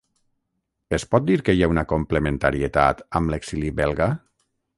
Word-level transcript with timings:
Es 0.97 1.03
pot 1.11 1.27
dir 1.27 1.35
que 1.49 1.55
hi 1.57 1.61
ha 1.65 1.69
una 1.73 1.83
complementarietat 1.93 3.05
amb 3.21 3.35
l’exili 3.35 3.73
belga? 3.83 4.11